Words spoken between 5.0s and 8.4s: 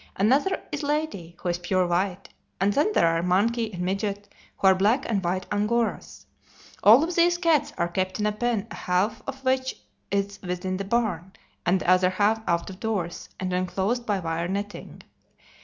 and white Angoras. All of these cats are kept in a